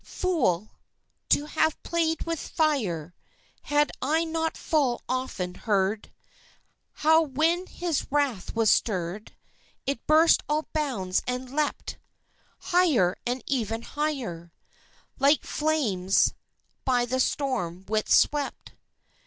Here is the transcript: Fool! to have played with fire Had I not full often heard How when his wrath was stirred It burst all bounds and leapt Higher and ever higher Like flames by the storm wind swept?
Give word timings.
Fool! 0.03 0.71
to 1.29 1.45
have 1.45 1.83
played 1.83 2.23
with 2.23 2.39
fire 2.39 3.13
Had 3.61 3.91
I 4.01 4.23
not 4.23 4.57
full 4.57 5.03
often 5.07 5.53
heard 5.53 6.09
How 7.05 7.21
when 7.21 7.67
his 7.67 8.07
wrath 8.09 8.55
was 8.55 8.71
stirred 8.71 9.33
It 9.85 10.07
burst 10.07 10.41
all 10.49 10.65
bounds 10.73 11.21
and 11.27 11.53
leapt 11.53 11.99
Higher 12.73 13.15
and 13.27 13.43
ever 13.47 13.79
higher 13.83 14.51
Like 15.19 15.43
flames 15.45 16.33
by 16.83 17.05
the 17.05 17.19
storm 17.19 17.85
wind 17.87 18.09
swept? 18.09 18.71